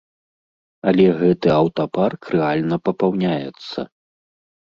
Але 0.91 1.05
гэты 1.19 1.47
аўтапарк 1.61 2.21
рэальна 2.35 2.77
папаўняецца. 2.89 3.79